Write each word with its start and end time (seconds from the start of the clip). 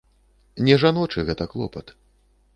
Не 0.69 0.77
жаночы 0.85 1.27
гэта 1.29 1.49
клопат. 1.53 1.97